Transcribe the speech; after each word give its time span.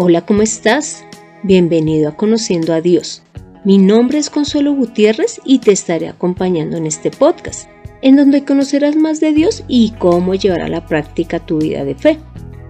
Hola, 0.00 0.24
¿cómo 0.24 0.42
estás? 0.42 1.04
Bienvenido 1.42 2.08
a 2.08 2.16
Conociendo 2.16 2.72
a 2.72 2.80
Dios. 2.80 3.24
Mi 3.64 3.78
nombre 3.78 4.18
es 4.18 4.30
Consuelo 4.30 4.72
Gutiérrez 4.72 5.40
y 5.44 5.58
te 5.58 5.72
estaré 5.72 6.06
acompañando 6.06 6.76
en 6.76 6.86
este 6.86 7.10
podcast, 7.10 7.68
en 8.00 8.14
donde 8.14 8.44
conocerás 8.44 8.94
más 8.94 9.18
de 9.18 9.32
Dios 9.32 9.64
y 9.66 9.94
cómo 9.98 10.36
llevar 10.36 10.60
a 10.60 10.68
la 10.68 10.86
práctica 10.86 11.44
tu 11.44 11.58
vida 11.58 11.84
de 11.84 11.96
fe. 11.96 12.16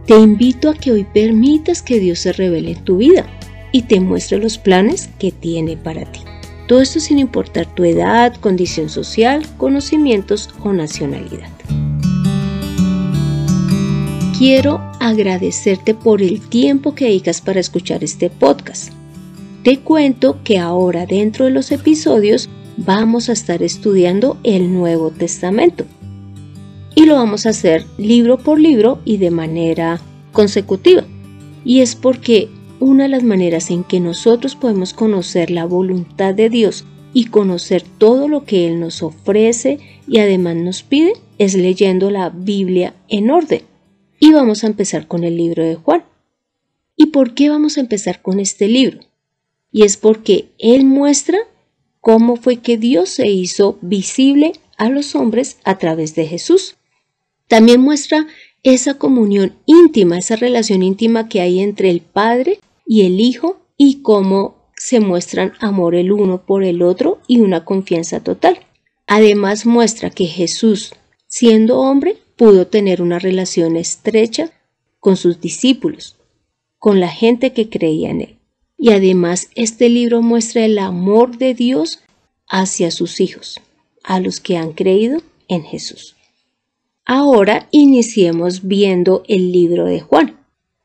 Te 0.07 0.17
invito 0.17 0.71
a 0.71 0.75
que 0.75 0.91
hoy 0.91 1.05
permitas 1.05 1.83
que 1.83 2.01
Dios 2.01 2.21
se 2.21 2.33
revele 2.33 2.71
en 2.71 2.85
tu 2.85 2.97
vida 2.97 3.27
y 3.73 3.83
te 3.83 4.01
muestre 4.01 4.39
los 4.39 4.57
planes 4.57 5.11
que 5.19 5.31
tiene 5.31 5.77
para 5.77 6.11
ti. 6.11 6.21
Todo 6.67 6.81
esto 6.81 6.99
sin 6.99 7.19
importar 7.19 7.67
tu 7.75 7.85
edad, 7.85 8.35
condición 8.37 8.89
social, 8.89 9.45
conocimientos 9.59 10.49
o 10.65 10.73
nacionalidad. 10.73 11.51
Quiero 14.39 14.81
agradecerte 15.01 15.95
por 15.95 16.23
el 16.23 16.41
tiempo 16.41 16.95
que 16.95 17.07
dedicas 17.07 17.41
para 17.41 17.59
escuchar 17.59 18.05
este 18.05 18.31
podcast. 18.31 18.93
Te 19.65 19.81
cuento 19.81 20.39
que 20.45 20.61
ahora 20.61 21.07
dentro 21.07 21.47
de 21.47 21.51
los 21.51 21.73
episodios 21.73 22.49
vamos 22.77 23.29
a 23.29 23.33
estar 23.33 23.65
estudiando 23.65 24.39
el 24.45 24.73
Nuevo 24.73 25.11
Testamento. 25.11 25.87
Y 26.95 27.07
lo 27.07 27.17
vamos 27.17 27.47
a 27.47 27.49
hacer 27.49 27.85
libro 27.97 28.39
por 28.39 28.61
libro 28.61 29.01
y 29.05 29.17
de 29.17 29.33
manera 29.33 30.01
consecutiva. 30.31 31.03
Y 31.65 31.81
es 31.81 31.97
porque 31.97 32.49
una 32.79 33.03
de 33.03 33.09
las 33.09 33.25
maneras 33.25 33.73
en 33.73 33.83
que 33.83 33.99
nosotros 33.99 34.55
podemos 34.55 34.95
conocer 34.95 35.51
la 35.51 35.65
voluntad 35.65 36.33
de 36.33 36.49
Dios 36.49 36.85
y 37.13 37.25
conocer 37.25 37.83
todo 37.83 38.29
lo 38.29 38.45
que 38.45 38.69
Él 38.69 38.79
nos 38.79 39.03
ofrece 39.03 39.81
y 40.07 40.19
además 40.21 40.55
nos 40.55 40.85
pide 40.85 41.15
es 41.39 41.57
leyendo 41.57 42.13
la 42.13 42.31
Biblia 42.31 42.95
en 43.09 43.33
orden. 43.33 43.63
Y 44.19 44.33
vamos 44.33 44.65
a 44.65 44.67
empezar 44.67 45.07
con 45.07 45.25
el 45.25 45.37
libro 45.37 45.65
de 45.65 45.77
Juan. 45.77 46.05
¿Y 46.97 47.07
por 47.07 47.35
qué 47.35 47.51
vamos 47.51 47.77
a 47.77 47.81
empezar 47.81 48.23
con 48.23 48.41
este 48.41 48.67
libro? 48.67 49.01
Y 49.71 49.85
es 49.85 49.97
porque 49.97 50.49
Él 50.59 50.85
muestra 50.85 51.39
cómo 52.01 52.37
fue 52.37 52.57
que 52.57 52.79
Dios 52.79 53.11
se 53.11 53.29
hizo 53.29 53.79
visible 53.81 54.53
a 54.77 54.89
los 54.89 55.15
hombres 55.15 55.59
a 55.65 55.79
través 55.79 56.15
de 56.15 56.27
Jesús. 56.27 56.77
También 57.47 57.81
muestra 57.81 58.27
esa 58.63 58.95
comunión 58.95 59.57
íntima, 59.67 60.19
esa 60.19 60.37
relación 60.37 60.83
íntima 60.83 61.29
que 61.29 61.41
hay 61.41 61.61
entre 61.61 61.91
el 61.91 62.01
Padre 62.01 62.59
y 62.87 63.03
el 63.03 63.21
Hijo 63.21 63.61
y 63.77 64.03
cómo 64.03 64.57
se 64.77 65.01
muestran 65.01 65.53
amor 65.61 65.95
el 65.95 66.13
uno 66.13 66.45
por 66.45 66.65
el 66.65 66.83
otro 66.83 67.21
y 67.27 67.41
una 67.41 67.65
confianza 67.65 68.21
total. 68.21 68.59
Además 69.07 69.67
muestra 69.67 70.11
que 70.11 70.27
Jesús, 70.27 70.95
siendo 71.27 71.79
hombre, 71.81 72.19
pudo 72.39 72.69
tener 72.69 73.03
una 73.03 73.19
relación 73.19 73.77
estrecha 73.77 74.53
con 75.01 75.17
sus 75.17 75.41
discípulos, 75.41 76.17
con 76.79 77.01
la 77.01 77.09
gente 77.09 77.53
que 77.53 77.69
creía 77.69 78.11
en 78.11 78.21
él. 78.23 78.37
Y 78.79 78.93
además 78.93 79.51
este 79.57 79.89
libro 79.89 80.23
muestra 80.23 80.65
el 80.65 80.79
amor 80.79 81.37
de 81.37 81.53
Dios 81.53 81.99
hacia 82.49 82.93
sus 82.93 83.21
hijos, 83.21 83.61
a 84.05 84.21
los 84.21 84.39
que 84.39 84.57
han 84.57 84.73
creído 84.73 85.21
en 85.49 85.65
Jesús. 85.65 86.15
Ahora 87.05 87.69
iniciemos 87.73 88.69
viendo 88.69 89.25
el 89.29 89.51
libro 89.51 89.87
de 89.87 90.01
Juan. 90.01 90.39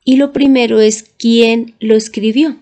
Y 0.03 0.17
lo 0.17 0.33
primero 0.33 0.81
es 0.81 1.03
quién 1.17 1.75
lo 1.79 1.95
escribió. 1.95 2.57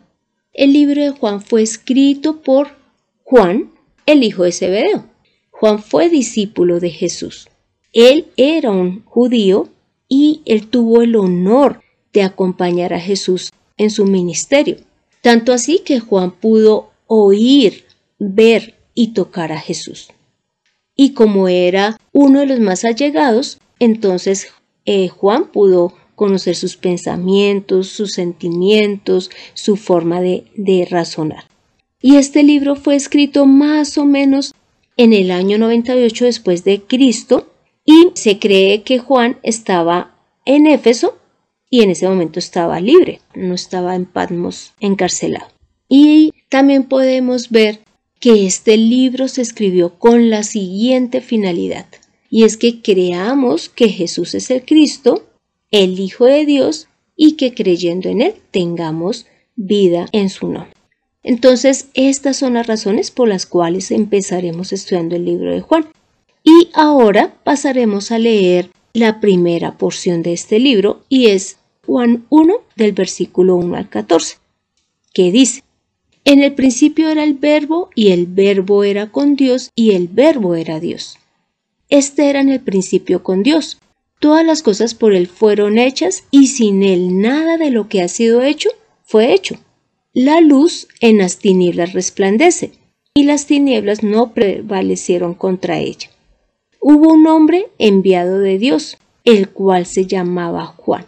El 0.53 0.73
libro 0.73 1.01
de 1.01 1.11
Juan 1.11 1.41
fue 1.41 1.61
escrito 1.61 2.41
por 2.41 2.75
Juan, 3.23 3.71
el 4.05 4.23
hijo 4.23 4.43
de 4.43 4.51
Zebedeo. 4.51 5.05
Juan 5.49 5.81
fue 5.81 6.09
discípulo 6.09 6.79
de 6.79 6.89
Jesús. 6.89 7.50
Él 7.93 8.27
era 8.37 8.71
un 8.71 9.03
judío 9.05 9.69
y 10.07 10.41
él 10.45 10.67
tuvo 10.67 11.01
el 11.01 11.15
honor 11.15 11.81
de 12.13 12.23
acompañar 12.23 12.93
a 12.93 12.99
Jesús 12.99 13.51
en 13.77 13.89
su 13.89 14.05
ministerio. 14.05 14.77
Tanto 15.21 15.53
así 15.53 15.79
que 15.79 15.99
Juan 15.99 16.31
pudo 16.31 16.91
oír, 17.07 17.85
ver 18.17 18.75
y 18.93 19.07
tocar 19.07 19.51
a 19.51 19.59
Jesús. 19.59 20.09
Y 20.95 21.13
como 21.13 21.47
era 21.47 21.97
uno 22.11 22.39
de 22.41 22.45
los 22.47 22.59
más 22.59 22.85
allegados, 22.85 23.59
entonces 23.79 24.47
eh, 24.85 25.07
Juan 25.09 25.51
pudo 25.51 25.93
conocer 26.15 26.55
sus 26.55 26.77
pensamientos, 26.77 27.87
sus 27.87 28.11
sentimientos, 28.11 29.31
su 29.53 29.75
forma 29.75 30.21
de, 30.21 30.45
de 30.55 30.87
razonar. 30.89 31.45
Y 32.01 32.15
este 32.15 32.43
libro 32.43 32.75
fue 32.75 32.95
escrito 32.95 33.45
más 33.45 33.97
o 33.97 34.05
menos 34.05 34.53
en 34.97 35.13
el 35.13 35.31
año 35.31 35.57
98 35.57 36.25
después 36.25 36.63
de 36.63 36.81
Cristo 36.81 37.50
y 37.91 38.11
se 38.13 38.39
cree 38.39 38.83
que 38.83 38.99
Juan 38.99 39.37
estaba 39.43 40.15
en 40.45 40.65
Éfeso 40.65 41.17
y 41.69 41.81
en 41.81 41.89
ese 41.89 42.07
momento 42.07 42.39
estaba 42.39 42.79
libre, 42.79 43.19
no 43.35 43.53
estaba 43.53 43.95
en 43.95 44.05
Patmos 44.05 44.73
encarcelado. 44.79 45.47
Y 45.89 46.31
también 46.47 46.85
podemos 46.85 47.49
ver 47.49 47.81
que 48.21 48.45
este 48.45 48.77
libro 48.77 49.27
se 49.27 49.41
escribió 49.41 49.99
con 49.99 50.29
la 50.29 50.43
siguiente 50.43 51.19
finalidad, 51.19 51.85
y 52.29 52.45
es 52.45 52.55
que 52.55 52.81
creamos 52.81 53.67
que 53.67 53.89
Jesús 53.89 54.35
es 54.35 54.51
el 54.51 54.63
Cristo, 54.63 55.25
el 55.69 55.99
Hijo 55.99 56.25
de 56.25 56.45
Dios, 56.45 56.87
y 57.17 57.33
que 57.33 57.53
creyendo 57.53 58.07
en 58.07 58.21
Él 58.21 58.35
tengamos 58.51 59.25
vida 59.57 60.07
en 60.13 60.29
su 60.29 60.47
nombre. 60.47 60.73
Entonces, 61.23 61.89
estas 61.93 62.37
son 62.37 62.53
las 62.53 62.67
razones 62.67 63.11
por 63.11 63.27
las 63.27 63.45
cuales 63.45 63.91
empezaremos 63.91 64.71
estudiando 64.71 65.17
el 65.17 65.25
libro 65.25 65.51
de 65.51 65.61
Juan. 65.61 65.87
Y 66.43 66.69
ahora 66.73 67.35
pasaremos 67.43 68.11
a 68.11 68.17
leer 68.17 68.71
la 68.93 69.19
primera 69.19 69.77
porción 69.77 70.23
de 70.23 70.33
este 70.33 70.59
libro 70.59 71.01
y 71.07 71.27
es 71.27 71.57
Juan 71.85 72.25
1 72.29 72.55
del 72.75 72.93
versículo 72.93 73.55
1 73.55 73.75
al 73.75 73.89
14, 73.89 74.37
que 75.13 75.31
dice, 75.31 75.63
En 76.25 76.41
el 76.41 76.53
principio 76.53 77.09
era 77.09 77.23
el 77.23 77.35
verbo 77.35 77.89
y 77.95 78.11
el 78.11 78.25
verbo 78.25 78.83
era 78.83 79.11
con 79.11 79.35
Dios 79.35 79.69
y 79.75 79.91
el 79.91 80.07
verbo 80.07 80.55
era 80.55 80.79
Dios. 80.79 81.17
Este 81.89 82.29
era 82.29 82.41
en 82.41 82.49
el 82.49 82.59
principio 82.59 83.21
con 83.21 83.43
Dios. 83.43 83.77
Todas 84.19 84.45
las 84.45 84.63
cosas 84.63 84.95
por 84.95 85.13
él 85.13 85.27
fueron 85.27 85.77
hechas 85.77 86.23
y 86.31 86.47
sin 86.47 86.83
él 86.83 87.21
nada 87.21 87.57
de 87.57 87.69
lo 87.69 87.87
que 87.87 88.01
ha 88.01 88.07
sido 88.07 88.41
hecho 88.41 88.69
fue 89.03 89.33
hecho. 89.33 89.55
La 90.13 90.41
luz 90.41 90.87
en 91.01 91.19
las 91.19 91.37
tinieblas 91.37 91.93
resplandece 91.93 92.71
y 93.13 93.23
las 93.23 93.45
tinieblas 93.45 94.03
no 94.03 94.33
prevalecieron 94.33 95.33
contra 95.33 95.79
ella 95.79 96.09
hubo 96.81 97.13
un 97.13 97.27
hombre 97.27 97.67
enviado 97.77 98.39
de 98.39 98.57
Dios, 98.57 98.97
el 99.23 99.49
cual 99.49 99.85
se 99.85 100.07
llamaba 100.07 100.65
Juan. 100.65 101.05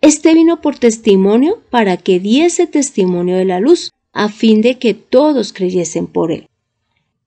Este 0.00 0.32
vino 0.34 0.62
por 0.62 0.78
testimonio 0.78 1.60
para 1.70 1.98
que 1.98 2.18
diese 2.18 2.66
testimonio 2.66 3.36
de 3.36 3.44
la 3.44 3.60
luz, 3.60 3.92
a 4.12 4.28
fin 4.28 4.62
de 4.62 4.78
que 4.78 4.94
todos 4.94 5.52
creyesen 5.52 6.06
por 6.06 6.32
él. 6.32 6.48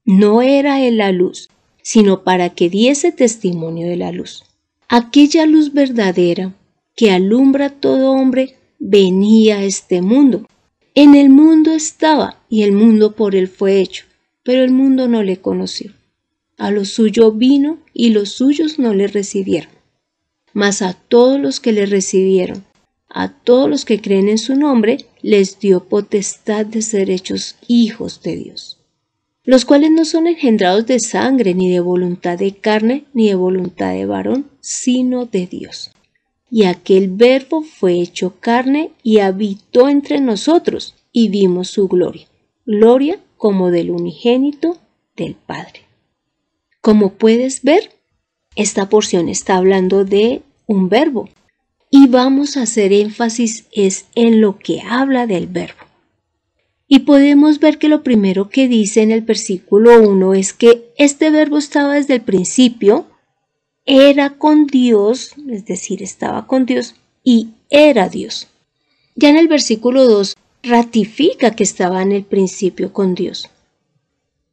No 0.04 0.42
era 0.42 0.82
él 0.82 0.98
la 0.98 1.12
luz, 1.12 1.48
sino 1.82 2.24
para 2.24 2.50
que 2.50 2.68
diese 2.68 3.12
testimonio 3.12 3.88
de 3.88 3.96
la 3.96 4.10
luz. 4.10 4.44
Aquella 4.88 5.46
luz 5.46 5.72
verdadera 5.72 6.52
que 6.96 7.12
alumbra 7.12 7.66
a 7.66 7.70
todo 7.70 8.10
hombre 8.10 8.56
venía 8.78 9.58
a 9.58 9.64
este 9.64 10.02
mundo. 10.02 10.46
En 10.94 11.14
el 11.14 11.30
mundo 11.30 11.72
estaba 11.72 12.42
y 12.48 12.64
el 12.64 12.72
mundo 12.72 13.14
por 13.14 13.34
él 13.34 13.48
fue 13.48 13.80
hecho, 13.80 14.04
pero 14.42 14.62
el 14.62 14.72
mundo 14.72 15.08
no 15.08 15.22
le 15.22 15.38
conoció. 15.38 15.92
A 16.56 16.70
lo 16.70 16.84
suyo 16.84 17.32
vino 17.32 17.78
y 17.92 18.10
los 18.10 18.30
suyos 18.30 18.78
no 18.78 18.94
le 18.94 19.08
recibieron. 19.08 19.72
Mas 20.52 20.82
a 20.82 20.94
todos 20.94 21.40
los 21.40 21.58
que 21.60 21.72
le 21.72 21.86
recibieron, 21.86 22.64
a 23.08 23.28
todos 23.28 23.70
los 23.70 23.84
que 23.84 24.00
creen 24.00 24.28
en 24.28 24.38
su 24.38 24.56
nombre, 24.56 25.06
les 25.22 25.58
dio 25.60 25.84
potestad 25.84 26.66
de 26.66 26.82
ser 26.82 27.10
hechos 27.10 27.56
hijos 27.68 28.20
de 28.22 28.36
Dios, 28.36 28.78
los 29.44 29.64
cuales 29.64 29.92
no 29.92 30.04
son 30.04 30.26
engendrados 30.26 30.86
de 30.86 30.98
sangre, 30.98 31.54
ni 31.54 31.70
de 31.70 31.80
voluntad 31.80 32.38
de 32.38 32.56
carne, 32.56 33.04
ni 33.14 33.28
de 33.28 33.36
voluntad 33.36 33.92
de 33.92 34.06
varón, 34.06 34.50
sino 34.60 35.26
de 35.26 35.46
Dios. 35.46 35.92
Y 36.50 36.64
aquel 36.64 37.08
verbo 37.08 37.62
fue 37.62 38.00
hecho 38.00 38.34
carne 38.40 38.90
y 39.02 39.18
habitó 39.18 39.88
entre 39.88 40.20
nosotros, 40.20 40.94
y 41.12 41.28
vimos 41.28 41.68
su 41.68 41.86
gloria, 41.86 42.26
gloria 42.66 43.20
como 43.36 43.70
del 43.70 43.92
unigénito 43.92 44.78
del 45.16 45.36
Padre. 45.36 45.83
Como 46.84 47.14
puedes 47.14 47.62
ver, 47.62 47.92
esta 48.56 48.90
porción 48.90 49.30
está 49.30 49.56
hablando 49.56 50.04
de 50.04 50.42
un 50.66 50.90
verbo 50.90 51.30
y 51.90 52.08
vamos 52.08 52.58
a 52.58 52.64
hacer 52.64 52.92
énfasis 52.92 53.64
es 53.72 54.04
en 54.14 54.42
lo 54.42 54.58
que 54.58 54.82
habla 54.82 55.26
del 55.26 55.46
verbo. 55.46 55.80
Y 56.86 56.98
podemos 56.98 57.58
ver 57.58 57.78
que 57.78 57.88
lo 57.88 58.02
primero 58.02 58.50
que 58.50 58.68
dice 58.68 59.00
en 59.00 59.12
el 59.12 59.22
versículo 59.22 59.98
1 60.02 60.34
es 60.34 60.52
que 60.52 60.92
este 60.98 61.30
verbo 61.30 61.56
estaba 61.56 61.94
desde 61.94 62.16
el 62.16 62.20
principio, 62.20 63.06
era 63.86 64.36
con 64.36 64.66
Dios, 64.66 65.32
es 65.48 65.64
decir, 65.64 66.02
estaba 66.02 66.46
con 66.46 66.66
Dios 66.66 66.96
y 67.22 67.48
era 67.70 68.10
Dios. 68.10 68.48
Ya 69.14 69.30
en 69.30 69.38
el 69.38 69.48
versículo 69.48 70.04
2 70.04 70.36
ratifica 70.62 71.56
que 71.56 71.64
estaba 71.64 72.02
en 72.02 72.12
el 72.12 72.24
principio 72.24 72.92
con 72.92 73.14
Dios. 73.14 73.48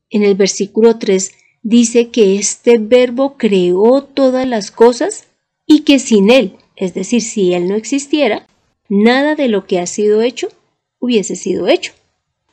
En 0.10 0.24
el 0.24 0.36
versículo 0.36 0.98
3 0.98 1.32
dice 1.62 2.10
que 2.10 2.38
este 2.38 2.78
verbo 2.78 3.38
creó 3.38 4.04
todas 4.04 4.48
las 4.48 4.72
cosas 4.72 5.28
y 5.66 5.82
que 5.82 6.00
sin 6.00 6.30
él, 6.30 6.58
es 6.76 6.94
decir, 6.94 7.22
si 7.22 7.54
él 7.54 7.68
no 7.68 7.76
existiera, 7.76 8.48
nada 8.90 9.36
de 9.36 9.48
lo 9.48 9.66
que 9.66 9.80
ha 9.80 9.88
sido 9.88 10.22
hecho 10.22 10.50
hubiese 11.00 11.36
sido 11.36 11.68
hecho. 11.68 11.92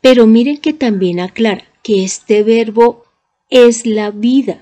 Pero 0.00 0.26
miren 0.26 0.58
que 0.58 0.72
también 0.72 1.20
aclara 1.20 1.64
que 1.82 2.02
este 2.02 2.42
verbo 2.42 3.04
es 3.50 3.86
la 3.86 4.10
vida, 4.10 4.60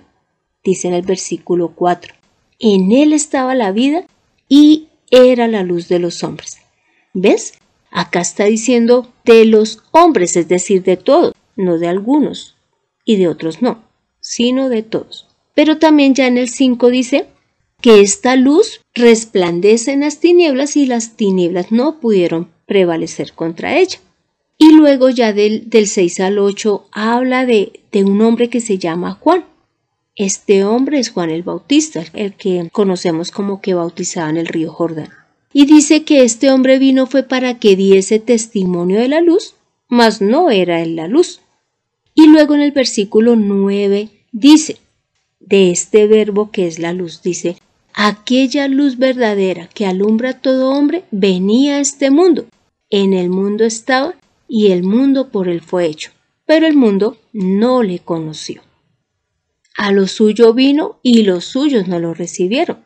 dice 0.63 0.89
en 0.89 0.95
el 0.95 1.03
versículo 1.03 1.73
4. 1.75 2.15
En 2.59 2.93
él 2.93 3.13
estaba 3.13 3.55
la 3.55 3.73
vida 3.73 4.05
y 4.49 4.89
era 5.11 5.49
la 5.49 5.63
luz 5.63 5.89
de 5.89 5.99
los 5.99 6.23
hombres. 6.23 6.59
¿Ves? 7.15 7.55
Acá 7.91 8.21
está 8.21 8.45
diciendo 8.45 9.11
de 9.25 9.45
los 9.45 9.83
hombres, 9.93 10.37
es 10.37 10.49
decir, 10.49 10.83
de 10.83 10.97
todos, 10.97 11.33
no 11.55 11.79
de 11.79 11.89
algunos, 11.89 12.57
y 13.05 13.17
de 13.17 13.29
otros 13.29 13.63
no, 13.63 13.83
sino 14.27 14.69
de 14.69 14.83
todos. 14.83 15.29
Pero 15.55 15.79
también 15.79 16.15
ya 16.15 16.27
en 16.27 16.37
el 16.37 16.49
5 16.49 16.91
dice 16.91 17.27
que 17.81 18.01
esta 18.01 18.35
luz 18.35 18.81
resplandece 18.93 19.93
en 19.93 20.01
las 20.01 20.19
tinieblas 20.19 20.77
y 20.77 20.87
las 20.87 21.17
tinieblas 21.17 21.71
no 21.71 22.01
pudieron 22.01 22.49
prevalecer 22.67 23.35
contra 23.35 23.79
ella. 23.79 24.01
Y 24.59 24.73
luego 24.73 25.11
ya 25.11 25.33
del, 25.33 25.71
del 25.71 25.87
6 25.87 26.21
al 26.21 26.39
8 26.41 26.89
habla 26.91 27.47
de, 27.47 27.81
de 27.93 28.03
un 28.03 28.21
hombre 28.21 28.49
que 28.49 28.61
se 28.61 28.79
llama 28.79 29.13
Juan. 29.13 29.45
Este 30.17 30.65
hombre 30.65 30.99
es 30.99 31.11
Juan 31.11 31.31
el 31.31 31.45
Bautista, 31.45 32.03
el 32.13 32.35
que 32.35 32.69
conocemos 32.73 33.31
como 33.31 33.61
que 33.61 33.75
bautizaba 33.75 34.31
en 34.31 34.39
el 34.39 34.47
río 34.47 34.73
Jordán. 34.73 35.11
Y 35.53 35.67
dice 35.67 36.03
que 36.03 36.23
este 36.23 36.51
hombre 36.51 36.81
vino 36.81 37.07
fue 37.07 37.23
para 37.23 37.61
que 37.61 37.77
diese 37.77 38.19
testimonio 38.19 38.99
de 38.99 39.09
la 39.09 39.21
luz, 39.21 39.55
mas 39.89 40.21
no 40.21 40.51
era 40.51 40.83
él 40.83 40.97
la 40.97 41.07
luz. 41.07 41.41
Y 42.15 42.27
luego 42.27 42.55
en 42.55 42.63
el 42.63 42.73
versículo 42.73 43.37
9 43.37 44.16
dice, 44.37 44.77
de 45.41 45.71
este 45.71 46.07
verbo 46.07 46.51
que 46.51 46.67
es 46.67 46.79
la 46.79 46.93
luz, 46.93 47.23
dice, 47.23 47.57
aquella 47.95 48.69
luz 48.69 48.99
verdadera 48.99 49.69
que 49.73 49.87
alumbra 49.87 50.31
a 50.31 50.41
todo 50.41 50.71
hombre 50.71 51.05
venía 51.11 51.77
a 51.77 51.81
este 51.81 52.11
mundo. 52.11 52.45
En 52.91 53.15
el 53.15 53.31
mundo 53.31 53.65
estaba 53.65 54.15
y 54.47 54.73
el 54.73 54.83
mundo 54.83 55.31
por 55.31 55.49
él 55.49 55.63
fue 55.63 55.87
hecho, 55.87 56.11
pero 56.45 56.67
el 56.67 56.77
mundo 56.77 57.17
no 57.33 57.83
le 57.83 57.99
conoció. 58.01 58.63
A 59.77 59.91
lo 59.91 60.07
suyo 60.07 60.53
vino 60.53 60.99
y 61.03 61.23
los 61.23 61.47
suyos 61.47 61.89
no 61.89 61.99
lo 61.99 62.13
recibieron. 62.13 62.79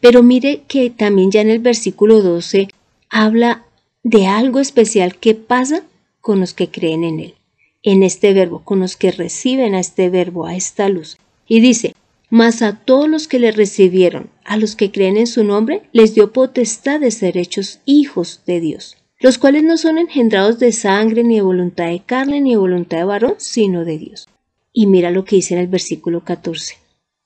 Pero 0.00 0.22
mire 0.22 0.62
que 0.68 0.90
también 0.90 1.30
ya 1.30 1.40
en 1.40 1.50
el 1.50 1.60
versículo 1.60 2.22
12 2.22 2.68
habla 3.08 3.64
de 4.02 4.26
algo 4.26 4.60
especial 4.60 5.16
que 5.16 5.34
pasa 5.34 5.84
con 6.20 6.40
los 6.40 6.54
que 6.54 6.70
creen 6.70 7.04
en 7.04 7.20
él, 7.20 7.34
en 7.82 8.02
este 8.02 8.32
verbo, 8.32 8.62
con 8.64 8.80
los 8.80 8.96
que 8.96 9.10
reciben 9.10 9.74
a 9.74 9.80
este 9.80 10.10
verbo, 10.10 10.46
a 10.46 10.56
esta 10.56 10.88
luz. 10.88 11.18
Y 11.46 11.60
dice, 11.60 11.94
mas 12.30 12.62
a 12.62 12.76
todos 12.76 13.08
los 13.08 13.28
que 13.28 13.38
le 13.38 13.52
recibieron, 13.52 14.30
a 14.44 14.56
los 14.56 14.76
que 14.76 14.90
creen 14.90 15.16
en 15.16 15.26
su 15.26 15.44
nombre, 15.44 15.82
les 15.92 16.14
dio 16.14 16.32
potestad 16.32 17.00
de 17.00 17.10
ser 17.10 17.36
hechos 17.36 17.80
hijos 17.86 18.42
de 18.46 18.60
Dios 18.60 18.98
los 19.20 19.38
cuales 19.38 19.64
no 19.64 19.76
son 19.76 19.98
engendrados 19.98 20.58
de 20.58 20.72
sangre, 20.72 21.24
ni 21.24 21.36
de 21.36 21.42
voluntad 21.42 21.86
de 21.86 22.00
carne, 22.00 22.40
ni 22.40 22.50
de 22.52 22.56
voluntad 22.56 22.98
de 22.98 23.04
varón, 23.04 23.34
sino 23.38 23.84
de 23.84 23.98
Dios. 23.98 24.28
Y 24.72 24.86
mira 24.86 25.10
lo 25.10 25.24
que 25.24 25.36
dice 25.36 25.54
en 25.54 25.60
el 25.60 25.66
versículo 25.66 26.24
14. 26.24 26.76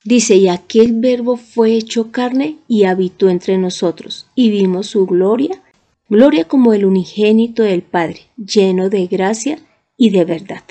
Dice, 0.03 0.35
y 0.35 0.47
aquel 0.47 0.93
verbo 0.93 1.37
fue 1.37 1.73
hecho 1.73 2.11
carne 2.11 2.57
y 2.67 2.83
habitó 2.83 3.29
entre 3.29 3.57
nosotros, 3.57 4.27
y 4.35 4.49
vimos 4.49 4.87
su 4.87 5.05
gloria, 5.05 5.61
gloria 6.09 6.45
como 6.45 6.73
el 6.73 6.85
unigénito 6.85 7.63
del 7.63 7.83
Padre, 7.83 8.21
lleno 8.37 8.89
de 8.89 9.05
gracia 9.07 9.59
y 10.03 10.09
de 10.09 10.25
verdad. 10.25 10.63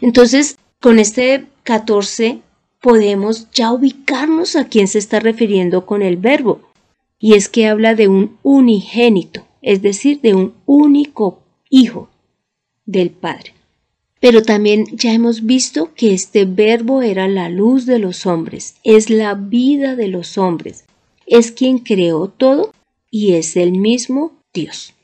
Entonces, 0.00 0.56
con 0.80 1.00
este 1.00 1.46
14 1.64 2.42
podemos 2.80 3.50
ya 3.50 3.72
ubicarnos 3.72 4.54
a 4.54 4.68
quién 4.68 4.86
se 4.86 5.00
está 5.00 5.18
refiriendo 5.18 5.84
con 5.84 6.00
el 6.00 6.16
verbo, 6.16 6.60
y 7.18 7.34
es 7.34 7.48
que 7.48 7.66
habla 7.66 7.96
de 7.96 8.06
un 8.06 8.38
unigénito, 8.44 9.44
es 9.62 9.82
decir, 9.82 10.20
de 10.20 10.34
un 10.34 10.54
único 10.64 11.42
Hijo 11.70 12.08
del 12.86 13.10
Padre. 13.10 13.52
Pero 14.20 14.42
también 14.42 14.84
ya 14.92 15.12
hemos 15.12 15.44
visto 15.44 15.92
que 15.94 16.14
este 16.14 16.44
verbo 16.44 17.02
era 17.02 17.26
la 17.26 17.48
luz 17.48 17.84
de 17.84 17.98
los 17.98 18.26
hombres, 18.26 18.76
es 18.84 19.10
la 19.10 19.34
vida 19.34 19.96
de 19.96 20.06
los 20.06 20.38
hombres, 20.38 20.84
es 21.26 21.50
quien 21.50 21.78
creó 21.78 22.28
todo 22.28 22.72
y 23.10 23.32
es 23.32 23.56
el 23.56 23.72
mismo 23.72 24.34
Dios. 24.54 24.94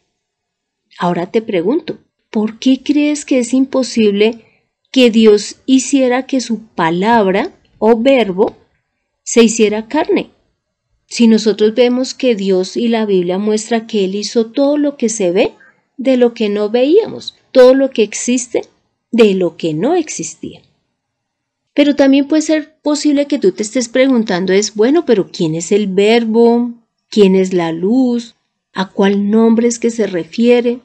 Ahora 0.96 1.32
te 1.32 1.42
pregunto, 1.42 1.98
¿por 2.38 2.60
qué 2.60 2.84
crees 2.84 3.24
que 3.24 3.40
es 3.40 3.52
imposible 3.52 4.44
que 4.92 5.10
Dios 5.10 5.56
hiciera 5.66 6.24
que 6.24 6.40
su 6.40 6.60
palabra 6.68 7.52
o 7.78 8.00
verbo 8.00 8.56
se 9.24 9.42
hiciera 9.42 9.88
carne? 9.88 10.30
Si 11.08 11.26
nosotros 11.26 11.74
vemos 11.74 12.14
que 12.14 12.36
Dios 12.36 12.76
y 12.76 12.86
la 12.86 13.06
Biblia 13.06 13.38
muestra 13.38 13.88
que 13.88 14.04
Él 14.04 14.14
hizo 14.14 14.52
todo 14.52 14.78
lo 14.78 14.96
que 14.96 15.08
se 15.08 15.32
ve 15.32 15.52
de 15.96 16.16
lo 16.16 16.32
que 16.32 16.48
no 16.48 16.70
veíamos, 16.70 17.34
todo 17.50 17.74
lo 17.74 17.90
que 17.90 18.04
existe 18.04 18.62
de 19.10 19.34
lo 19.34 19.56
que 19.56 19.74
no 19.74 19.96
existía. 19.96 20.62
Pero 21.74 21.96
también 21.96 22.28
puede 22.28 22.42
ser 22.42 22.76
posible 22.82 23.26
que 23.26 23.40
tú 23.40 23.50
te 23.50 23.64
estés 23.64 23.88
preguntando 23.88 24.52
es, 24.52 24.76
bueno, 24.76 25.04
pero 25.04 25.28
¿quién 25.32 25.56
es 25.56 25.72
el 25.72 25.88
verbo? 25.88 26.70
¿Quién 27.10 27.34
es 27.34 27.52
la 27.52 27.72
luz? 27.72 28.36
¿A 28.74 28.90
cuál 28.90 29.28
nombre 29.28 29.66
es 29.66 29.80
que 29.80 29.90
se 29.90 30.06
refiere? 30.06 30.78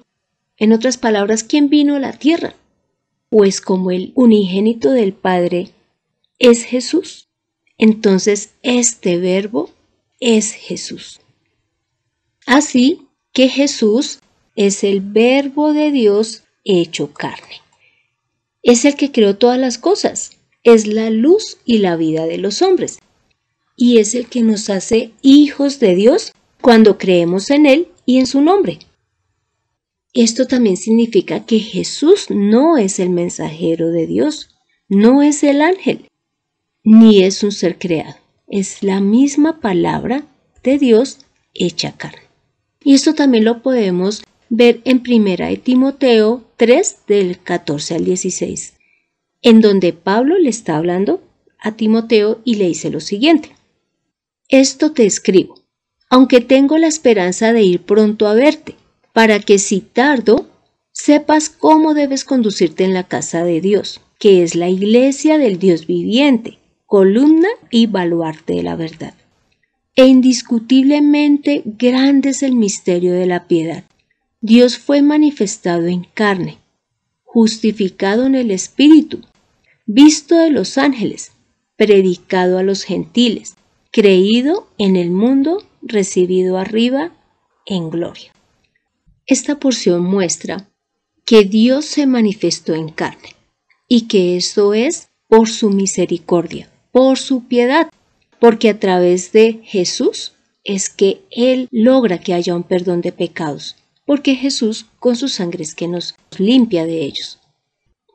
En 0.57 0.71
otras 0.73 0.97
palabras, 0.97 1.43
¿quién 1.43 1.69
vino 1.69 1.95
a 1.95 1.99
la 1.99 2.13
tierra? 2.13 2.55
Pues 3.29 3.61
como 3.61 3.91
el 3.91 4.11
unigénito 4.15 4.91
del 4.91 5.13
Padre 5.13 5.69
es 6.39 6.63
Jesús. 6.63 7.27
Entonces, 7.77 8.51
este 8.61 9.17
verbo 9.17 9.71
es 10.19 10.51
Jesús. 10.53 11.19
Así 12.45 13.07
que 13.31 13.49
Jesús 13.49 14.19
es 14.55 14.83
el 14.83 15.01
verbo 15.01 15.73
de 15.73 15.91
Dios 15.91 16.43
hecho 16.63 17.11
carne. 17.13 17.61
Es 18.61 18.85
el 18.85 18.95
que 18.95 19.11
creó 19.11 19.37
todas 19.37 19.59
las 19.59 19.77
cosas, 19.77 20.37
es 20.63 20.87
la 20.87 21.09
luz 21.09 21.57
y 21.65 21.79
la 21.79 21.95
vida 21.95 22.25
de 22.25 22.37
los 22.37 22.61
hombres, 22.61 22.99
y 23.75 23.97
es 23.97 24.15
el 24.15 24.27
que 24.27 24.41
nos 24.41 24.69
hace 24.69 25.11
hijos 25.21 25.79
de 25.79 25.95
Dios 25.95 26.31
cuando 26.61 26.97
creemos 26.97 27.49
en 27.49 27.65
Él 27.65 27.87
y 28.05 28.19
en 28.19 28.27
su 28.27 28.41
nombre. 28.41 28.79
Esto 30.13 30.47
también 30.47 30.77
significa 30.77 31.45
que 31.45 31.59
Jesús 31.59 32.27
no 32.29 32.77
es 32.77 32.99
el 32.99 33.09
mensajero 33.09 33.89
de 33.89 34.07
Dios, 34.07 34.49
no 34.87 35.21
es 35.21 35.43
el 35.43 35.61
ángel, 35.61 36.07
ni 36.83 37.23
es 37.23 37.43
un 37.43 37.51
ser 37.51 37.79
creado 37.79 38.23
es 38.53 38.83
la 38.83 38.99
misma 38.99 39.59
palabra 39.61 40.27
de 40.63 40.77
Dios 40.77 41.17
hecha 41.55 41.93
carne. 41.93 42.21
Y 42.83 42.93
esto 42.93 43.15
también 43.15 43.45
lo 43.45 43.63
podemos 43.63 44.23
ver 44.49 44.81
en 44.85 45.01
Primera 45.01 45.47
de 45.47 45.57
Timoteo 45.57 46.43
3 46.57 46.97
del 47.07 47.39
14 47.39 47.95
al 47.95 48.05
16, 48.05 48.73
en 49.41 49.59
donde 49.59 49.91
Pablo 49.91 50.37
le 50.37 50.49
está 50.49 50.77
hablando 50.77 51.23
a 51.59 51.71
Timoteo 51.75 52.41
y 52.43 52.55
le 52.55 52.67
dice 52.67 52.91
lo 52.91 52.99
siguiente. 52.99 53.49
Esto 54.49 54.91
te 54.91 55.07
escribo, 55.07 55.59
aunque 56.11 56.39
tengo 56.39 56.77
la 56.77 56.87
esperanza 56.87 57.53
de 57.53 57.63
ir 57.63 57.81
pronto 57.81 58.27
a 58.27 58.35
verte, 58.35 58.75
para 59.13 59.39
que 59.39 59.59
si 59.59 59.79
tardo, 59.79 60.49
sepas 60.91 61.49
cómo 61.49 61.93
debes 61.93 62.25
conducirte 62.25 62.83
en 62.83 62.93
la 62.93 63.07
casa 63.07 63.43
de 63.43 63.61
Dios, 63.61 64.01
que 64.19 64.43
es 64.43 64.55
la 64.55 64.69
iglesia 64.69 65.37
del 65.37 65.59
Dios 65.59 65.87
viviente 65.87 66.59
columna 66.93 67.47
y 67.71 67.87
baluarte 67.87 68.53
de 68.53 68.61
la 68.61 68.75
verdad. 68.75 69.15
E 69.95 70.05
indiscutiblemente 70.05 71.63
grande 71.65 72.29
es 72.29 72.43
el 72.43 72.53
misterio 72.53 73.13
de 73.13 73.25
la 73.25 73.47
piedad. 73.47 73.85
Dios 74.41 74.77
fue 74.77 75.01
manifestado 75.01 75.87
en 75.87 76.03
carne, 76.03 76.59
justificado 77.23 78.27
en 78.27 78.35
el 78.35 78.51
Espíritu, 78.51 79.21
visto 79.87 80.37
de 80.37 80.51
los 80.51 80.77
ángeles, 80.77 81.31
predicado 81.77 82.59
a 82.59 82.63
los 82.63 82.83
gentiles, 82.83 83.55
creído 83.91 84.67
en 84.77 84.95
el 84.95 85.09
mundo, 85.09 85.63
recibido 85.81 86.59
arriba 86.59 87.11
en 87.65 87.89
gloria. 87.89 88.31
Esta 89.25 89.59
porción 89.59 90.03
muestra 90.03 90.69
que 91.25 91.43
Dios 91.43 91.85
se 91.85 92.07
manifestó 92.07 92.73
en 92.73 92.89
carne 92.89 93.35
y 93.87 94.07
que 94.07 94.37
esto 94.37 94.73
es 94.73 95.09
por 95.27 95.49
su 95.49 95.69
misericordia 95.69 96.69
por 96.93 97.17
su 97.17 97.45
piedad, 97.47 97.89
porque 98.39 98.69
a 98.69 98.79
través 98.79 99.33
de 99.33 99.59
Jesús 99.63 100.33
es 100.63 100.89
que 100.89 101.23
Él 101.31 101.67
logra 101.71 102.19
que 102.19 102.35
haya 102.35 102.55
un 102.55 102.63
perdón 102.63 103.01
de 103.01 103.11
pecados, 103.11 103.75
porque 104.05 104.35
Jesús 104.35 104.85
con 104.99 105.15
su 105.17 105.27
sangre 105.27 105.63
es 105.63 105.75
que 105.75 105.87
nos 105.87 106.15
limpia 106.37 106.85
de 106.85 107.01
ellos. 107.01 107.39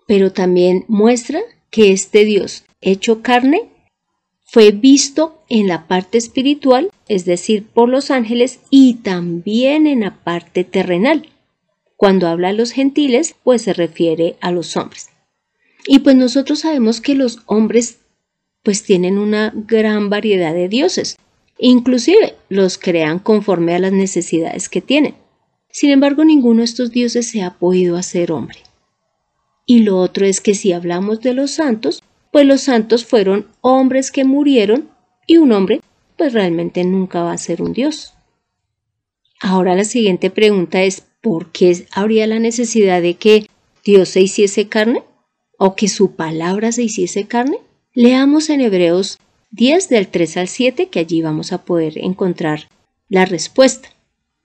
Pero 0.07 0.33
también 0.33 0.85
muestra 0.87 1.41
que 1.71 1.93
este 1.93 2.25
Dios 2.25 2.63
hecho 2.81 3.21
carne 3.21 3.69
fue 4.47 4.71
visto 4.71 5.43
en 5.49 5.67
la 5.67 5.89
parte 5.89 6.17
espiritual, 6.17 6.91
es 7.09 7.25
decir, 7.25 7.67
por 7.67 7.89
los 7.89 8.11
ángeles, 8.11 8.61
y 8.71 8.95
también 8.95 9.87
en 9.87 10.01
la 10.01 10.17
parte 10.23 10.65
terrenal. 10.65 11.29
Cuando 11.97 12.29
habla 12.29 12.51
a 12.51 12.53
los 12.53 12.73
gentiles, 12.73 13.35
pues 13.43 13.63
se 13.63 13.73
refiere 13.73 14.37
a 14.41 14.53
los 14.53 14.77
hombres. 14.77 15.09
Y 15.87 16.01
pues 16.01 16.17
nosotros 16.17 16.61
sabemos 16.61 17.01
que 17.01 17.15
los 17.15 17.41
hombres 17.47 17.99
pues 18.63 18.83
tienen 18.83 19.19
una 19.19 19.53
gran 19.55 20.11
variedad 20.11 20.53
de 20.53 20.69
dioses. 20.69 21.17
Inclusive 21.59 22.37
los 22.49 22.79
crean 22.79 23.19
conforme 23.19 23.75
a 23.75 23.79
las 23.79 23.93
necesidades 23.93 24.69
que 24.69 24.81
tienen. 24.81 25.15
Sin 25.71 25.91
embargo, 25.91 26.25
ninguno 26.25 26.59
de 26.59 26.67
estos 26.67 26.91
dioses 26.91 27.29
se 27.29 27.43
ha 27.43 27.55
podido 27.55 27.97
hacer 27.97 28.31
hombre. 28.33 28.59
Y 29.67 29.81
lo 29.81 29.99
otro 29.99 30.25
es 30.27 30.41
que 30.41 30.55
si 30.55 30.73
hablamos 30.73 31.21
de 31.21 31.35
los 31.35 31.51
santos, 31.53 32.03
pues 32.33 32.47
los 32.47 32.61
santos 32.61 33.05
fueron 33.05 33.49
hombres 33.61 34.11
que 34.11 34.25
murieron 34.25 34.89
y 35.27 35.39
un 35.39 35.53
hombre 35.53 35.81
pues 36.19 36.33
realmente 36.35 36.85
nunca 36.85 37.23
va 37.23 37.33
a 37.33 37.39
ser 37.39 37.63
un 37.63 37.73
dios. 37.73 38.13
Ahora 39.41 39.75
la 39.77 39.85
siguiente 39.85 40.31
pregunta 40.31 40.83
es, 40.83 41.05
¿por 41.23 41.51
qué 41.53 41.87
habría 41.93 42.27
la 42.27 42.41
necesidad 42.41 43.01
de 43.01 43.15
que 43.15 43.47
Dios 43.85 44.11
se 44.11 44.21
hiciese 44.21 44.69
carne? 44.69 45.03
¿O 45.57 45.77
que 45.77 45.89
su 45.89 46.17
palabra 46.17 46.73
se 46.73 46.83
hiciese 46.83 47.27
carne? 47.27 47.59
Leamos 47.95 48.51
en 48.51 48.61
Hebreos 48.61 49.19
10 49.53 49.89
del 49.89 50.09
3 50.09 50.37
al 50.37 50.49
7 50.49 50.89
que 50.89 50.99
allí 50.99 51.23
vamos 51.23 51.53
a 51.53 51.65
poder 51.65 51.99
encontrar 51.99 52.69
la 53.09 53.25
respuesta. 53.25 53.89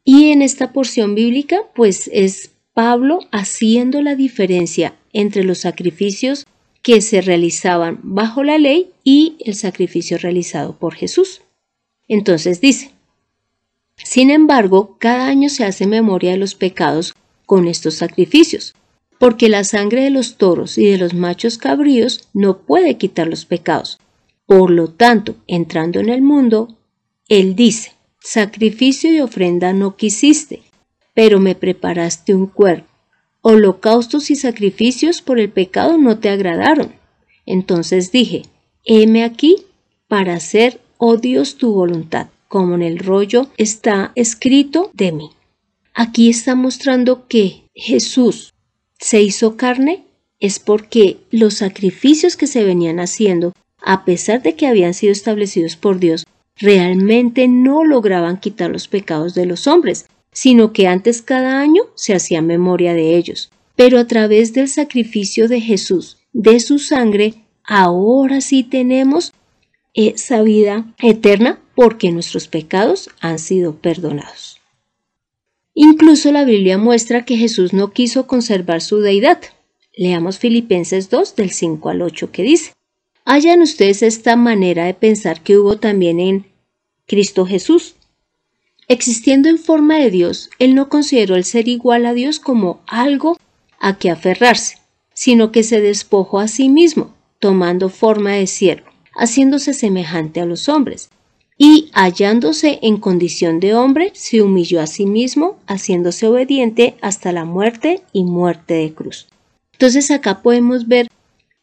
Y 0.03 0.29
en 0.29 0.41
esta 0.41 0.71
porción 0.73 1.15
bíblica 1.15 1.61
pues 1.75 2.09
es 2.13 2.51
Pablo 2.73 3.19
haciendo 3.31 4.01
la 4.01 4.15
diferencia 4.15 4.95
entre 5.11 5.43
los 5.43 5.59
sacrificios 5.59 6.45
que 6.81 7.01
se 7.01 7.21
realizaban 7.21 7.99
bajo 8.03 8.43
la 8.43 8.57
ley 8.57 8.91
y 9.03 9.37
el 9.39 9.55
sacrificio 9.55 10.17
realizado 10.17 10.77
por 10.77 10.95
Jesús. 10.95 11.41
Entonces 12.07 12.61
dice, 12.61 12.91
sin 13.95 14.31
embargo, 14.31 14.97
cada 14.99 15.27
año 15.27 15.49
se 15.49 15.65
hace 15.65 15.87
memoria 15.87 16.31
de 16.31 16.37
los 16.37 16.55
pecados 16.55 17.13
con 17.45 17.67
estos 17.67 17.95
sacrificios, 17.95 18.73
porque 19.19 19.49
la 19.49 19.63
sangre 19.63 20.03
de 20.03 20.09
los 20.09 20.37
toros 20.37 20.77
y 20.77 20.85
de 20.85 20.97
los 20.97 21.13
machos 21.13 21.57
cabríos 21.57 22.27
no 22.33 22.59
puede 22.59 22.97
quitar 22.97 23.27
los 23.27 23.45
pecados. 23.45 23.99
Por 24.45 24.71
lo 24.71 24.89
tanto, 24.89 25.35
entrando 25.47 25.99
en 25.99 26.09
el 26.09 26.21
mundo, 26.21 26.77
Él 27.29 27.55
dice, 27.55 27.93
sacrificio 28.19 29.11
y 29.11 29.21
ofrenda 29.21 29.73
no 29.73 29.95
quisiste, 29.95 30.61
pero 31.13 31.39
me 31.39 31.55
preparaste 31.55 32.33
un 32.33 32.47
cuerpo. 32.47 32.87
Holocaustos 33.41 34.31
y 34.31 34.35
sacrificios 34.35 35.21
por 35.21 35.39
el 35.39 35.49
pecado 35.49 35.97
no 35.97 36.19
te 36.19 36.29
agradaron. 36.29 36.93
Entonces 37.45 38.11
dije, 38.11 38.43
heme 38.85 39.23
aquí 39.23 39.65
para 40.07 40.33
hacer, 40.33 40.79
oh 40.97 41.17
Dios, 41.17 41.57
tu 41.57 41.73
voluntad, 41.73 42.27
como 42.47 42.75
en 42.75 42.81
el 42.81 42.99
rollo 42.99 43.47
está 43.57 44.11
escrito 44.15 44.91
de 44.93 45.11
mí. 45.11 45.29
Aquí 45.93 46.29
está 46.29 46.55
mostrando 46.55 47.27
que 47.27 47.63
Jesús 47.73 48.53
se 48.99 49.21
hizo 49.21 49.57
carne 49.57 50.05
es 50.39 50.59
porque 50.59 51.19
los 51.31 51.55
sacrificios 51.55 52.35
que 52.35 52.47
se 52.47 52.63
venían 52.63 52.99
haciendo, 52.99 53.53
a 53.81 54.03
pesar 54.03 54.41
de 54.41 54.55
que 54.55 54.67
habían 54.67 54.93
sido 54.93 55.13
establecidos 55.13 55.75
por 55.77 55.99
Dios, 55.99 56.25
realmente 56.57 57.47
no 57.47 57.83
lograban 57.83 58.39
quitar 58.39 58.69
los 58.69 58.87
pecados 58.87 59.35
de 59.35 59.45
los 59.45 59.67
hombres, 59.67 60.05
sino 60.33 60.73
que 60.73 60.87
antes 60.87 61.21
cada 61.21 61.61
año 61.61 61.83
se 61.95 62.13
hacía 62.13 62.41
memoria 62.41 62.93
de 62.93 63.15
ellos. 63.15 63.51
Pero 63.75 63.99
a 63.99 64.05
través 64.05 64.53
del 64.53 64.67
sacrificio 64.67 65.47
de 65.47 65.61
Jesús, 65.61 66.17
de 66.33 66.59
su 66.59 66.77
sangre, 66.77 67.35
ahora 67.63 68.41
sí 68.41 68.63
tenemos 68.63 69.33
esa 69.93 70.41
vida 70.41 70.85
eterna 70.99 71.59
porque 71.75 72.11
nuestros 72.11 72.47
pecados 72.47 73.09
han 73.19 73.39
sido 73.39 73.75
perdonados. 73.75 74.59
Incluso 75.73 76.31
la 76.31 76.45
Biblia 76.45 76.77
muestra 76.77 77.25
que 77.25 77.37
Jesús 77.37 77.73
no 77.73 77.91
quiso 77.91 78.27
conservar 78.27 78.81
su 78.81 78.99
deidad. 78.99 79.41
Leamos 79.95 80.37
Filipenses 80.39 81.09
2 81.09 81.35
del 81.35 81.51
5 81.51 81.89
al 81.89 82.01
8 82.01 82.31
que 82.31 82.43
dice, 82.43 82.73
Hayan 83.25 83.61
ustedes 83.61 84.03
esta 84.03 84.35
manera 84.35 84.85
de 84.85 84.93
pensar 84.93 85.41
que 85.41 85.57
hubo 85.57 85.77
también 85.77 86.19
en 86.19 86.45
Cristo 87.05 87.45
Jesús, 87.45 87.95
Existiendo 88.87 89.49
en 89.49 89.57
forma 89.57 89.97
de 89.97 90.11
Dios, 90.11 90.49
él 90.59 90.75
no 90.75 90.89
consideró 90.89 91.35
el 91.35 91.45
ser 91.45 91.67
igual 91.67 92.05
a 92.05 92.13
Dios 92.13 92.39
como 92.39 92.81
algo 92.85 93.37
a 93.79 93.97
que 93.97 94.09
aferrarse, 94.09 94.77
sino 95.13 95.51
que 95.51 95.63
se 95.63 95.79
despojó 95.79 96.39
a 96.39 96.47
sí 96.47 96.69
mismo, 96.69 97.13
tomando 97.39 97.89
forma 97.89 98.33
de 98.33 98.47
siervo, 98.47 98.89
haciéndose 99.15 99.73
semejante 99.73 100.41
a 100.41 100.45
los 100.45 100.69
hombres, 100.69 101.09
y 101.57 101.91
hallándose 101.93 102.79
en 102.81 102.97
condición 102.97 103.59
de 103.59 103.75
hombre, 103.75 104.11
se 104.15 104.41
humilló 104.41 104.81
a 104.81 104.87
sí 104.87 105.05
mismo, 105.05 105.59
haciéndose 105.67 106.27
obediente 106.27 106.95
hasta 107.01 107.31
la 107.31 107.45
muerte 107.45 108.01
y 108.11 108.23
muerte 108.23 108.73
de 108.73 108.93
cruz. 108.93 109.27
Entonces 109.73 110.09
acá 110.11 110.41
podemos 110.41 110.87
ver 110.87 111.07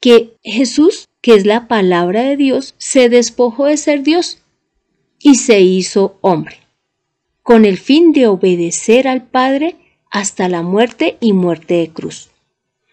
que 0.01 0.35
Jesús, 0.43 1.09
que 1.21 1.35
es 1.35 1.45
la 1.45 1.69
palabra 1.69 2.23
de 2.23 2.37
Dios, 2.37 2.75
se 2.79 3.09
despojó 3.09 3.67
de 3.67 3.77
ser 3.77 4.03
Dios 4.03 4.39
y 5.19 5.35
se 5.35 5.61
hizo 5.61 6.19
hombre 6.21 6.61
con 7.51 7.65
el 7.65 7.79
fin 7.79 8.13
de 8.13 8.29
obedecer 8.29 9.09
al 9.09 9.27
Padre 9.27 9.75
hasta 10.09 10.49
la 10.49 10.63
muerte 10.63 11.17
y 11.21 11.33
muerte 11.33 11.75
de 11.75 11.91
cruz. 11.91 12.31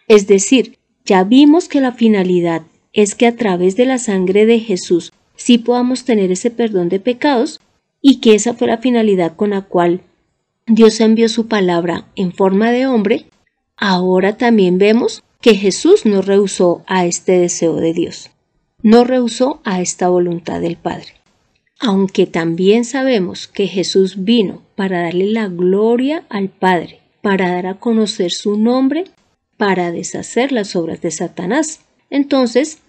Es 0.08 0.26
decir, 0.26 0.80
ya 1.06 1.24
vimos 1.24 1.68
que 1.68 1.80
la 1.80 1.92
finalidad 1.92 2.64
es 2.98 3.14
que 3.14 3.28
a 3.28 3.36
través 3.36 3.76
de 3.76 3.86
la 3.86 4.00
sangre 4.00 4.48
de 4.48 4.60
Jesús 4.60 5.14
sí 5.36 5.60
podamos 5.60 6.04
tener 6.04 6.32
ese 6.32 6.50
perdón 6.50 6.90
de 6.90 7.00
pecados 7.00 7.62
y 8.02 8.20
que 8.22 8.34
esa 8.34 8.56
fue 8.56 8.68
la 8.68 8.80
finalidad 8.80 9.36
con 9.36 9.52
la 9.52 9.62
cual 9.62 10.02
Dios 10.66 11.00
envió 11.00 11.30
su 11.30 11.48
palabra 11.48 12.08
en 12.16 12.34
forma 12.34 12.72
de 12.72 12.88
hombre, 12.88 13.28
ahora 13.76 14.36
también 14.36 14.80
vemos 14.80 15.24
que 15.42 15.54
Jesús 15.54 16.08
no 16.08 16.24
rehusó 16.24 16.84
a 16.88 17.06
este 17.06 17.34
deseo 17.34 17.76
de 17.76 17.94
Dios, 17.94 18.32
no 18.82 19.04
rehusó 19.04 19.62
a 19.64 19.80
esta 19.80 20.10
voluntad 20.10 20.60
del 20.60 20.76
Padre. 20.76 21.14
Aunque 21.80 22.26
también 22.26 22.84
sabemos 22.84 23.48
que 23.48 23.68
Jesús 23.68 24.24
vino 24.24 24.64
para 24.76 25.04
darle 25.04 25.28
la 25.28 25.48
gloria 25.50 26.26
al 26.30 26.50
Padre, 26.50 27.02
para 27.22 27.52
dar 27.52 27.68
a 27.68 27.76
conocer 27.76 28.32
su 28.32 28.58
nombre, 28.58 29.04
para 29.56 29.92
deshacer 29.92 30.52
las 30.52 30.76
obras 30.76 31.00
de 31.02 31.12
Satanás. 31.12 31.82
Entonces, 32.10 32.80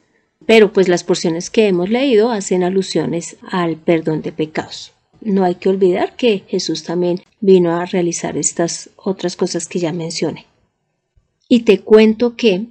pero 0.47 0.73
pues 0.73 0.89
las 0.89 1.05
porciones 1.05 1.51
que 1.51 1.69
hemos 1.69 1.91
leído 1.91 2.31
hacen 2.31 2.63
alusiones 2.63 3.37
al 3.51 3.77
perdón 3.77 4.23
de 4.23 4.33
pecados. 4.33 4.93
No 5.21 5.45
hay 5.45 5.57
que 5.57 5.69
olvidar 5.69 6.15
que 6.17 6.45
Jesús 6.47 6.85
también 6.85 7.23
vino 7.41 7.77
a 7.77 7.85
realizar 7.85 8.37
estas 8.37 8.91
otras 8.97 9.37
cosas 9.37 9.67
que 9.67 9.81
ya 9.81 9.93
mencioné. 9.93 10.47
Y 11.49 11.61
te 11.61 11.81
cuento 11.81 12.37
que 12.37 12.67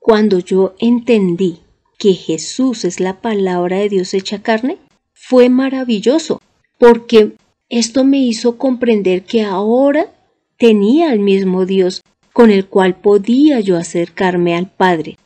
cuando 0.00 0.38
yo 0.38 0.74
entendí 0.78 1.60
que 1.98 2.14
Jesús 2.14 2.84
es 2.84 3.00
la 3.00 3.20
palabra 3.20 3.78
de 3.78 3.88
Dios 3.88 4.12
hecha 4.12 4.42
carne, 4.42 4.78
fue 5.12 5.48
maravilloso, 5.48 6.42
porque 6.78 7.32
esto 7.68 8.04
me 8.04 8.18
hizo 8.18 8.58
comprender 8.58 9.24
que 9.24 9.42
ahora 9.42 10.12
tenía 10.58 11.10
al 11.10 11.20
mismo 11.20 11.64
Dios 11.64 12.02
con 12.32 12.50
el 12.50 12.66
cual 12.66 12.96
podía 12.96 13.60
yo 13.60 13.76
acercarme 13.76 14.56
al 14.56 14.68
Padre, 14.68 15.16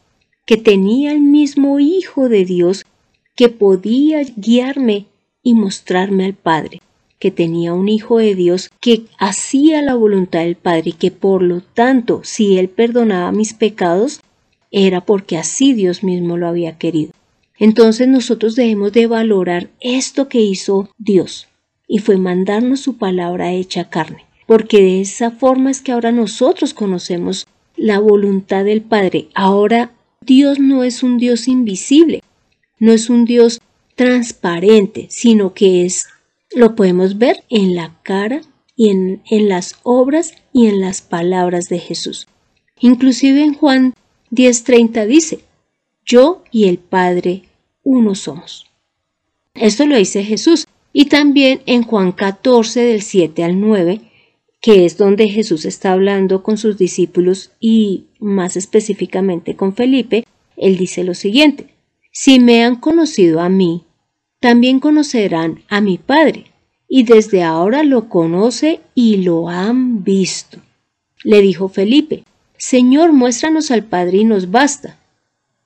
que 0.49 0.57
tenía 0.57 1.13
el 1.13 1.21
mismo 1.21 1.79
Hijo 1.79 2.31
de 2.31 2.47
Dios 2.47 2.87
que 3.37 3.51
podía 3.51 4.23
guiarme 4.35 5.05
y 5.43 5.53
mostrarme 5.53 6.25
al 6.25 6.33
Padre, 6.33 6.81
que 7.19 7.31
tenía 7.31 7.75
un 7.75 7.91
Hijo 7.91 8.17
de 8.17 8.35
Dios 8.35 8.71
que 8.81 9.03
hacía 9.19 9.83
la 9.83 9.95
voluntad 9.95 10.41
del 10.41 10.57
Padre 10.57 10.85
y 10.87 10.93
que 10.95 11.11
por 11.11 11.43
lo 11.43 11.61
tanto, 11.61 12.23
si 12.25 12.57
Él 12.57 12.71
perdonaba 12.71 13.31
mis 13.31 13.53
pecados, 13.53 14.23
era 14.71 15.03
porque 15.03 15.37
así 15.37 15.75
Dios 15.75 16.03
mismo 16.03 16.39
lo 16.39 16.49
había 16.49 16.79
querido. 16.79 17.13
Entonces 17.59 18.09
nosotros 18.09 18.57
debemos 18.57 18.95
de 18.95 19.07
valorar 19.07 19.69
esto 19.81 20.31
que 20.31 20.41
hizo 20.41 20.89
Dios 20.97 21.47
y 21.87 21.99
fue 21.99 22.17
mandarnos 22.17 22.81
su 22.81 22.97
palabra 22.97 23.53
hecha 23.53 23.91
carne, 23.91 24.25
porque 24.47 24.79
de 24.81 25.03
esa 25.03 25.31
forma 25.31 25.71
es 25.71 25.83
que 25.83 25.93
ahora 25.93 26.11
nosotros 26.11 26.73
conocemos 26.73 27.47
la 27.77 27.99
voluntad 27.99 28.65
del 28.65 28.81
Padre. 28.81 29.29
Ahora 29.35 29.93
Dios 30.21 30.59
no 30.59 30.85
es 30.85 31.03
un 31.03 31.19
Dios 31.19 31.49
invisible, 31.49 32.23
no 32.79 32.93
es 32.93 33.11
un 33.11 33.25
Dios 33.25 33.61
transparente, 33.95 35.07
sino 35.11 35.55
que 35.55 35.85
es, 35.85 36.07
lo 36.55 36.75
podemos 36.75 37.19
ver 37.19 37.45
en 37.49 37.75
la 37.75 37.99
cara 38.03 38.41
y 38.77 38.91
en, 38.91 39.23
en 39.31 39.49
las 39.49 39.77
obras 39.83 40.35
y 40.53 40.67
en 40.67 40.81
las 40.81 41.03
palabras 41.03 41.69
de 41.69 41.79
Jesús. 41.79 42.29
Inclusive 42.81 43.43
en 43.43 43.55
Juan 43.55 43.95
10:30 44.31 45.07
dice, 45.07 45.41
yo 46.05 46.45
y 46.51 46.69
el 46.69 46.79
Padre 46.79 47.45
uno 47.83 48.15
somos. 48.15 48.67
Esto 49.55 49.87
lo 49.87 49.97
dice 49.97 50.23
Jesús 50.25 50.67
y 50.93 51.07
también 51.07 51.63
en 51.67 51.83
Juan 51.83 52.13
14 52.13 52.81
del 52.81 53.03
7 53.03 53.45
al 53.45 53.61
9, 53.61 54.01
que 54.61 54.85
es 54.85 54.97
donde 54.97 55.29
Jesús 55.29 55.65
está 55.65 55.93
hablando 55.93 56.43
con 56.43 56.59
sus 56.59 56.77
discípulos 56.77 57.53
y 57.61 58.07
más 58.19 58.57
específicamente 58.57 59.57
con 59.57 59.75
Felipe, 59.75 60.25
él 60.57 60.77
dice 60.77 61.05
lo 61.05 61.15
siguiente, 61.15 61.75
si 62.13 62.41
me 62.41 62.65
han 62.65 62.77
conocido 62.77 63.41
a 63.41 63.49
mí, 63.49 63.85
también 64.41 64.81
conocerán 64.81 65.63
a 65.69 65.81
mi 65.81 65.99
Padre, 65.99 66.47
y 66.89 67.03
desde 67.05 67.43
ahora 67.43 67.83
lo 67.83 68.09
conoce 68.09 68.81
y 68.95 69.19
lo 69.19 69.49
han 69.49 70.03
visto. 70.03 70.59
Le 71.23 71.41
dijo 71.43 71.69
Felipe, 71.69 72.25
Señor, 72.57 73.13
muéstranos 73.13 73.71
al 73.71 73.85
Padre 73.85 74.19
y 74.19 74.25
nos 74.25 74.51
basta. 74.51 74.99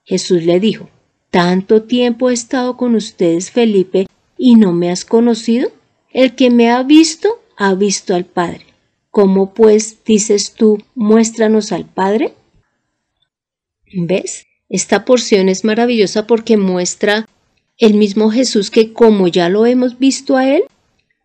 Jesús 0.05 0.43
le 0.45 0.61
dijo, 0.61 0.89
¿Tanto 1.31 1.83
tiempo 1.83 2.29
he 2.29 2.35
estado 2.35 2.77
con 2.77 2.95
ustedes, 2.95 3.51
Felipe, 3.51 4.07
y 4.37 4.57
no 4.57 4.73
me 4.73 4.91
has 4.91 5.07
conocido? 5.07 5.71
El 6.11 6.35
que 6.35 6.51
me 6.51 6.71
ha 6.71 6.83
visto, 6.83 7.41
ha 7.57 7.75
visto 7.75 8.15
al 8.15 8.27
Padre. 8.27 8.72
¿Cómo 9.13 9.53
pues 9.53 9.99
dices 10.07 10.55
tú, 10.55 10.83
muéstranos 10.95 11.71
al 11.71 11.85
Padre? 11.85 12.33
¿Ves? 13.93 14.47
Esta 14.71 15.05
porción 15.05 15.51
es 15.51 15.65
maravillosa 15.65 16.27
porque 16.27 16.57
muestra 16.57 17.29
el 17.77 17.93
mismo 17.93 18.31
Jesús 18.31 18.71
que 18.71 18.95
como 18.95 19.29
ya 19.29 19.51
lo 19.51 19.67
hemos 19.67 19.99
visto 19.99 20.39
a 20.39 20.49
Él, 20.49 20.63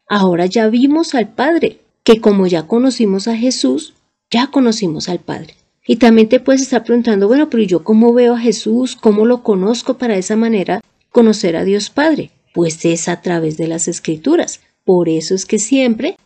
ahora 0.10 0.48
ya 0.48 0.68
vimos 0.68 1.16
al 1.16 1.30
Padre, 1.30 1.80
que 2.04 2.20
como 2.20 2.46
ya 2.46 2.68
conocimos 2.68 3.30
a 3.30 3.38
Jesús, 3.38 3.94
ya 4.30 4.48
conocimos 4.48 5.08
al 5.08 5.20
Padre. 5.20 5.56
Y 5.88 5.96
también 5.96 6.28
te 6.28 6.42
puedes 6.42 6.64
estar 6.64 6.84
preguntando, 6.84 7.30
bueno, 7.30 7.50
pero 7.50 7.64
yo 7.64 7.86
cómo 7.86 8.12
veo 8.12 8.36
a 8.36 8.40
Jesús, 8.40 8.98
cómo 8.98 9.26
lo 9.26 9.44
conozco 9.44 9.98
para 9.98 10.18
esa 10.18 10.36
manera 10.36 10.82
conocer 11.10 11.56
a 11.56 11.64
Dios 11.64 11.90
Padre. 11.90 12.32
Pues 12.54 12.84
es 12.84 13.08
a 13.08 13.22
través 13.22 13.56
de 13.56 13.70
las 13.70 13.88
escrituras. 13.88 14.60
Por 14.84 15.08
eso 15.08 15.36
es 15.36 15.46
que 15.46 15.58
siempre 15.58 16.18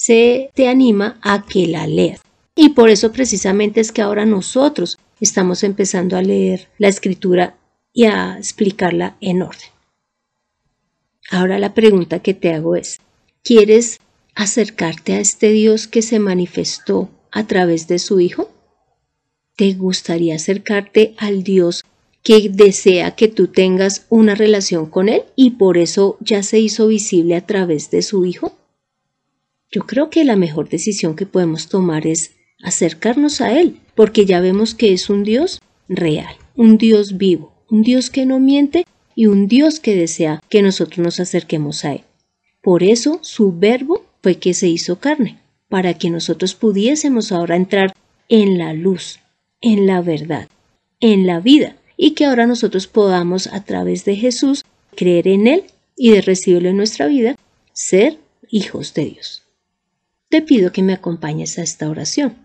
se 0.00 0.50
te 0.54 0.66
anima 0.66 1.18
a 1.20 1.44
que 1.44 1.66
la 1.66 1.86
leas. 1.86 2.22
Y 2.54 2.70
por 2.70 2.88
eso 2.88 3.12
precisamente 3.12 3.82
es 3.82 3.92
que 3.92 4.00
ahora 4.00 4.24
nosotros 4.24 4.98
estamos 5.20 5.62
empezando 5.62 6.16
a 6.16 6.22
leer 6.22 6.68
la 6.78 6.88
escritura 6.88 7.58
y 7.92 8.06
a 8.06 8.38
explicarla 8.38 9.18
en 9.20 9.42
orden. 9.42 9.68
Ahora 11.30 11.58
la 11.58 11.74
pregunta 11.74 12.20
que 12.20 12.32
te 12.32 12.54
hago 12.54 12.76
es, 12.76 12.98
¿quieres 13.44 13.98
acercarte 14.34 15.12
a 15.12 15.20
este 15.20 15.50
Dios 15.50 15.86
que 15.86 16.00
se 16.00 16.18
manifestó 16.18 17.10
a 17.30 17.46
través 17.46 17.86
de 17.86 17.98
su 17.98 18.20
Hijo? 18.20 18.50
¿Te 19.54 19.74
gustaría 19.74 20.36
acercarte 20.36 21.14
al 21.18 21.42
Dios 21.42 21.84
que 22.22 22.48
desea 22.48 23.16
que 23.16 23.28
tú 23.28 23.48
tengas 23.48 24.06
una 24.08 24.34
relación 24.34 24.86
con 24.86 25.10
Él 25.10 25.24
y 25.36 25.50
por 25.50 25.76
eso 25.76 26.16
ya 26.20 26.42
se 26.42 26.58
hizo 26.58 26.86
visible 26.88 27.36
a 27.36 27.44
través 27.44 27.90
de 27.90 28.00
su 28.00 28.24
Hijo? 28.24 28.56
Yo 29.72 29.82
creo 29.82 30.10
que 30.10 30.24
la 30.24 30.34
mejor 30.34 30.68
decisión 30.68 31.14
que 31.14 31.26
podemos 31.26 31.68
tomar 31.68 32.06
es 32.06 32.32
acercarnos 32.62 33.40
a 33.40 33.58
Él, 33.58 33.76
porque 33.94 34.26
ya 34.26 34.40
vemos 34.40 34.74
que 34.74 34.92
es 34.92 35.08
un 35.08 35.22
Dios 35.22 35.60
real, 35.88 36.34
un 36.56 36.76
Dios 36.76 37.18
vivo, 37.18 37.52
un 37.70 37.82
Dios 37.82 38.10
que 38.10 38.26
no 38.26 38.40
miente 38.40 38.84
y 39.14 39.26
un 39.26 39.46
Dios 39.46 39.78
que 39.78 39.94
desea 39.94 40.42
que 40.48 40.62
nosotros 40.62 40.98
nos 40.98 41.20
acerquemos 41.20 41.84
a 41.84 41.94
Él. 41.94 42.04
Por 42.62 42.82
eso 42.82 43.20
su 43.22 43.56
verbo 43.56 44.04
fue 44.22 44.36
que 44.36 44.54
se 44.54 44.68
hizo 44.68 44.98
carne, 44.98 45.38
para 45.68 45.94
que 45.94 46.10
nosotros 46.10 46.54
pudiésemos 46.54 47.30
ahora 47.30 47.54
entrar 47.54 47.94
en 48.28 48.58
la 48.58 48.72
luz, 48.72 49.20
en 49.60 49.86
la 49.86 50.02
verdad, 50.02 50.48
en 50.98 51.28
la 51.28 51.38
vida, 51.38 51.76
y 51.96 52.12
que 52.12 52.24
ahora 52.24 52.46
nosotros 52.46 52.88
podamos 52.88 53.46
a 53.46 53.62
través 53.62 54.04
de 54.04 54.16
Jesús 54.16 54.64
creer 54.96 55.28
en 55.28 55.46
Él 55.46 55.64
y 55.96 56.10
de 56.10 56.22
recibirlo 56.22 56.70
en 56.70 56.76
nuestra 56.76 57.06
vida, 57.06 57.36
ser 57.72 58.18
hijos 58.50 58.94
de 58.94 59.04
Dios. 59.04 59.44
Te 60.30 60.42
pido 60.42 60.70
que 60.70 60.84
me 60.84 60.92
acompañes 60.92 61.58
a 61.58 61.62
esta 61.62 61.90
oración. 61.90 62.36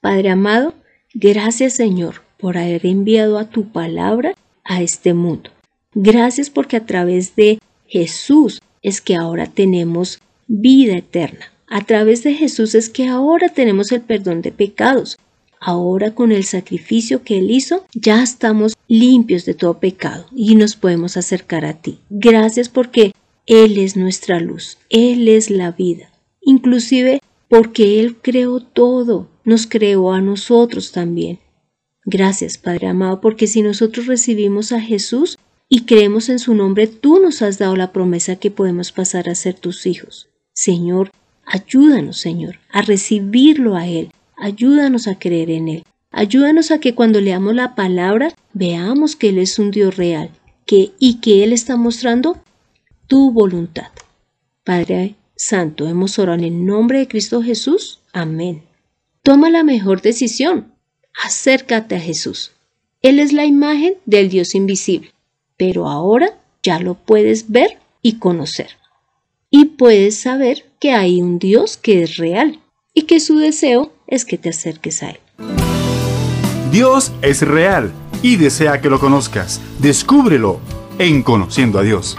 Padre 0.00 0.30
amado, 0.30 0.72
gracias 1.12 1.72
Señor 1.72 2.22
por 2.38 2.56
haber 2.56 2.86
enviado 2.86 3.38
a 3.38 3.50
tu 3.50 3.72
palabra 3.72 4.36
a 4.62 4.82
este 4.82 5.12
mundo. 5.12 5.50
Gracias 5.94 6.48
porque 6.48 6.76
a 6.76 6.86
través 6.86 7.34
de 7.34 7.58
Jesús 7.88 8.62
es 8.82 9.00
que 9.00 9.16
ahora 9.16 9.48
tenemos 9.48 10.20
vida 10.46 10.96
eterna. 10.96 11.46
A 11.66 11.84
través 11.84 12.22
de 12.22 12.34
Jesús 12.34 12.76
es 12.76 12.88
que 12.88 13.08
ahora 13.08 13.48
tenemos 13.48 13.90
el 13.90 14.02
perdón 14.02 14.40
de 14.40 14.52
pecados. 14.52 15.18
Ahora 15.58 16.14
con 16.14 16.30
el 16.30 16.44
sacrificio 16.44 17.24
que 17.24 17.38
Él 17.38 17.50
hizo, 17.50 17.84
ya 17.94 18.22
estamos 18.22 18.74
limpios 18.86 19.44
de 19.44 19.54
todo 19.54 19.80
pecado 19.80 20.26
y 20.36 20.54
nos 20.54 20.76
podemos 20.76 21.16
acercar 21.16 21.64
a 21.64 21.74
ti. 21.74 21.98
Gracias 22.10 22.68
porque 22.68 23.12
Él 23.46 23.76
es 23.78 23.96
nuestra 23.96 24.38
luz, 24.38 24.78
Él 24.88 25.26
es 25.26 25.50
la 25.50 25.72
vida. 25.72 26.11
Inclusive 26.42 27.20
porque 27.48 28.00
Él 28.00 28.16
creó 28.20 28.60
todo, 28.60 29.30
nos 29.44 29.66
creó 29.66 30.12
a 30.12 30.20
nosotros 30.20 30.92
también. 30.92 31.38
Gracias, 32.04 32.58
Padre 32.58 32.88
amado, 32.88 33.20
porque 33.20 33.46
si 33.46 33.62
nosotros 33.62 34.06
recibimos 34.06 34.72
a 34.72 34.80
Jesús 34.80 35.38
y 35.68 35.84
creemos 35.84 36.28
en 36.28 36.38
su 36.38 36.54
nombre, 36.54 36.86
tú 36.86 37.20
nos 37.20 37.42
has 37.42 37.58
dado 37.58 37.76
la 37.76 37.92
promesa 37.92 38.36
que 38.36 38.50
podemos 38.50 38.92
pasar 38.92 39.28
a 39.28 39.34
ser 39.34 39.54
tus 39.54 39.86
hijos. 39.86 40.28
Señor, 40.52 41.10
ayúdanos, 41.46 42.18
Señor, 42.18 42.58
a 42.70 42.82
recibirlo 42.82 43.76
a 43.76 43.86
Él, 43.86 44.10
Ayúdanos 44.42 45.06
a 45.06 45.20
creer 45.20 45.50
en 45.50 45.68
Él. 45.68 45.84
Ayúdanos 46.10 46.72
a 46.72 46.80
que 46.80 46.96
cuando 46.96 47.20
leamos 47.20 47.54
la 47.54 47.76
palabra 47.76 48.34
veamos 48.52 49.14
que 49.14 49.28
Él 49.28 49.38
es 49.38 49.56
un 49.60 49.70
Dios 49.70 49.96
real 49.96 50.30
que, 50.66 50.90
y 50.98 51.20
que 51.20 51.44
Él 51.44 51.52
está 51.52 51.76
mostrando 51.76 52.42
tu 53.06 53.30
voluntad. 53.30 53.92
Padre 54.64 55.14
Santo, 55.42 55.88
hemos 55.88 56.20
orado 56.20 56.38
en 56.38 56.44
el 56.44 56.64
nombre 56.64 57.00
de 57.00 57.08
Cristo 57.08 57.42
Jesús. 57.42 58.00
Amén. 58.12 58.62
Toma 59.22 59.50
la 59.50 59.64
mejor 59.64 60.00
decisión. 60.00 60.72
Acércate 61.24 61.96
a 61.96 62.00
Jesús. 62.00 62.52
Él 63.02 63.18
es 63.18 63.32
la 63.32 63.44
imagen 63.44 63.94
del 64.06 64.28
Dios 64.28 64.54
invisible, 64.54 65.12
pero 65.56 65.88
ahora 65.88 66.38
ya 66.62 66.78
lo 66.78 66.94
puedes 66.94 67.50
ver 67.50 67.78
y 68.02 68.18
conocer. 68.18 68.68
Y 69.50 69.64
puedes 69.64 70.16
saber 70.16 70.64
que 70.78 70.92
hay 70.92 71.20
un 71.20 71.40
Dios 71.40 71.76
que 71.76 72.04
es 72.04 72.18
real 72.18 72.60
y 72.94 73.02
que 73.02 73.18
su 73.18 73.36
deseo 73.38 73.92
es 74.06 74.24
que 74.24 74.38
te 74.38 74.50
acerques 74.50 75.02
a 75.02 75.10
Él. 75.10 75.18
Dios 76.70 77.10
es 77.20 77.42
real 77.42 77.92
y 78.22 78.36
desea 78.36 78.80
que 78.80 78.88
lo 78.88 79.00
conozcas. 79.00 79.60
Descúbrelo 79.80 80.60
en 80.98 81.24
Conociendo 81.24 81.80
a 81.80 81.82
Dios. 81.82 82.16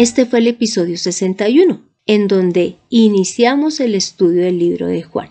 Este 0.00 0.24
fue 0.24 0.38
el 0.38 0.46
episodio 0.46 0.96
61, 0.96 1.82
en 2.06 2.26
donde 2.26 2.76
iniciamos 2.88 3.80
el 3.80 3.94
estudio 3.94 4.44
del 4.44 4.58
libro 4.58 4.86
de 4.86 5.02
Juan 5.02 5.28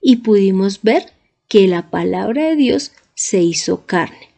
y 0.00 0.16
pudimos 0.16 0.82
ver 0.82 1.12
que 1.46 1.68
la 1.68 1.88
palabra 1.88 2.48
de 2.48 2.56
Dios 2.56 2.90
se 3.14 3.40
hizo 3.42 3.86
carne 3.86 4.30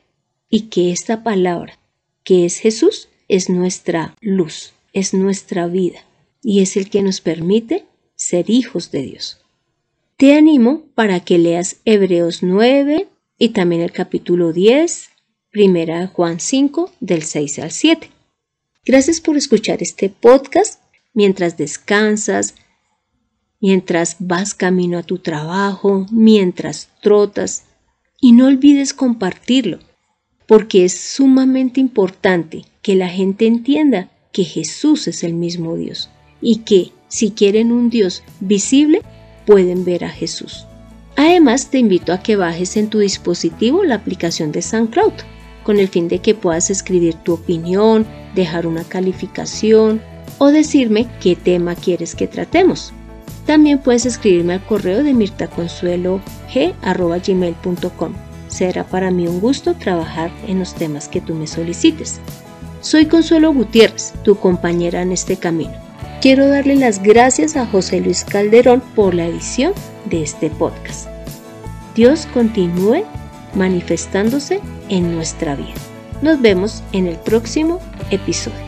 y 0.51 0.69
que 0.69 0.93
esta 0.93 1.23
palabra, 1.23 1.79
que 2.25 2.45
es 2.45 2.59
Jesús, 2.59 3.09
es 3.27 3.49
nuestra 3.49 4.15
luz, 4.21 4.75
es 4.93 5.15
nuestra 5.15 5.67
vida 5.67 6.05
y 6.43 6.61
es 6.61 6.77
el 6.77 6.91
que 6.91 7.01
nos 7.01 7.23
permite 7.23 7.87
ser 8.17 8.51
hijos 8.51 8.91
de 8.91 9.01
Dios. 9.01 9.41
Te 10.19 10.35
animo 10.35 10.83
para 10.95 11.21
que 11.21 11.39
leas 11.39 11.77
Hebreos 11.87 12.43
9 12.43 13.09
y 13.39 13.49
también 13.49 13.81
el 13.81 13.93
capítulo 13.93 14.53
10, 14.53 15.09
primera 15.49 16.09
Juan 16.09 16.39
5 16.39 16.93
del 17.01 17.23
6 17.23 17.61
al 17.61 17.71
7. 17.71 18.14
Gracias 18.87 19.21
por 19.21 19.39
escuchar 19.39 19.83
este 19.83 20.11
podcast 20.11 20.79
mientras 21.15 21.57
descansas, 21.57 22.55
mientras 23.59 24.17
vas 24.19 24.53
camino 24.53 24.99
a 24.99 25.03
tu 25.03 25.19
trabajo, 25.19 26.07
mientras 26.11 26.91
trotas 27.01 27.65
y 28.21 28.33
no 28.33 28.47
olvides 28.47 28.93
compartirlo, 28.93 29.79
porque 30.47 30.85
es 30.85 30.99
sumamente 30.99 31.81
importante 31.81 32.67
que 32.83 32.95
la 32.95 33.09
gente 33.09 33.47
entienda 33.47 34.11
que 34.33 34.45
Jesús 34.45 35.09
es 35.09 35.25
el 35.25 35.33
mismo 35.33 35.77
Dios 35.77 36.11
y 36.43 36.57
que, 36.59 36.93
si 37.09 37.31
quieren 37.31 37.73
un 37.73 37.89
Dios 37.89 38.23
visible, 38.41 39.01
pueden 39.47 39.87
ver 39.87 40.05
a 40.05 40.11
Jesús. 40.11 40.67
Además, 41.17 41.71
te 41.71 41.79
invito 41.79 42.13
a 42.13 42.23
que 42.23 42.37
bajes 42.37 42.77
en 42.77 42.91
tu 42.91 42.99
dispositivo 42.99 43.83
la 43.83 43.95
aplicación 43.95 44.53
de 44.53 44.61
SoundCloud, 44.61 45.13
con 45.65 45.79
el 45.79 45.89
fin 45.89 46.09
de 46.09 46.21
que 46.21 46.35
puedas 46.35 46.71
escribir 46.71 47.15
tu 47.17 47.33
opinión, 47.33 48.07
dejar 48.35 48.67
una 48.67 48.85
calificación 48.85 50.01
o 50.39 50.49
decirme 50.49 51.09
qué 51.21 51.37
tema 51.37 51.75
quieres 51.75 52.15
que 52.15 52.29
tratemos. 52.29 52.95
También 53.47 53.79
puedes 53.79 54.05
escribirme 54.07 54.55
al 54.55 54.65
correo 54.65 55.03
de 55.03 55.13
mirtaconsuelog.gmail.com. 55.15 58.13
Será 58.49 58.85
para 58.85 59.11
mí 59.11 59.27
un 59.27 59.41
gusto 59.41 59.75
trabajar 59.75 60.31
en 60.47 60.61
los 60.61 60.75
temas 60.75 61.09
que 61.09 61.21
tú 61.21 61.35
me 61.35 61.47
solicites. 61.47 62.21
Soy 62.81 63.05
Consuelo 63.07 63.53
Gutiérrez, 63.53 64.15
tu 64.23 64.37
compañera 64.37 65.03
en 65.03 65.13
este 65.13 65.37
camino. 65.37 65.75
Quiero 66.21 66.49
darle 66.49 66.77
las 66.77 67.03
gracias 67.03 67.57
a 67.57 67.67
José 67.67 68.01
Luis 68.01 68.25
Calderón 68.25 68.81
por 68.95 69.15
la 69.15 69.27
edición 69.27 69.73
de 70.07 70.23
este 70.23 70.49
podcast. 70.51 71.09
Dios 71.95 72.27
continúe 72.33 73.05
manifestándose 73.55 74.61
en 74.89 75.15
nuestra 75.15 75.55
vida. 75.57 75.75
Nos 76.23 76.41
vemos 76.41 76.83
en 76.93 77.07
el 77.07 77.17
próximo 77.17 77.81
episodio. 78.11 78.64